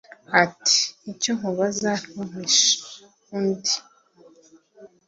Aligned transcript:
ati 0.43 0.79
«icyo 1.11 1.31
nkubaza 1.37 1.91
ntumpishe» 2.09 2.73
undi 3.35 3.75